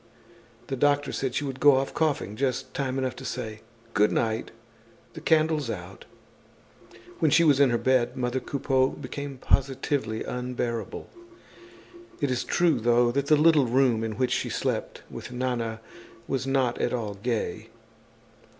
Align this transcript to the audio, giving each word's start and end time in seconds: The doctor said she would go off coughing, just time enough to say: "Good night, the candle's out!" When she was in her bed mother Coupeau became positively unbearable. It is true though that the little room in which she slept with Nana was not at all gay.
The 0.65 0.75
doctor 0.75 1.11
said 1.11 1.35
she 1.35 1.43
would 1.43 1.59
go 1.59 1.75
off 1.75 1.93
coughing, 1.93 2.35
just 2.35 2.73
time 2.73 2.97
enough 2.97 3.15
to 3.17 3.23
say: 3.23 3.61
"Good 3.93 4.11
night, 4.11 4.49
the 5.13 5.21
candle's 5.21 5.69
out!" 5.69 6.05
When 7.19 7.29
she 7.29 7.43
was 7.43 7.59
in 7.59 7.69
her 7.69 7.77
bed 7.77 8.17
mother 8.17 8.39
Coupeau 8.39 8.89
became 8.89 9.37
positively 9.37 10.23
unbearable. 10.23 11.07
It 12.19 12.31
is 12.31 12.43
true 12.43 12.79
though 12.79 13.11
that 13.11 13.27
the 13.27 13.35
little 13.37 13.67
room 13.67 14.03
in 14.03 14.13
which 14.13 14.31
she 14.31 14.49
slept 14.49 15.03
with 15.07 15.31
Nana 15.31 15.81
was 16.27 16.47
not 16.47 16.79
at 16.79 16.93
all 16.93 17.13
gay. 17.13 17.69